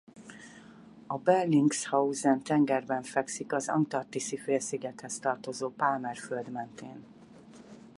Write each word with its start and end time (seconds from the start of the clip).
A 1.07 1.17
Bellingshausen-tengerben 1.17 3.03
fekszik 3.03 3.53
az 3.53 3.69
Antarktiszi-félszigethez 3.69 5.19
tartozó 5.19 5.69
Palmer-föld 5.69 6.49
mentén. 6.51 7.03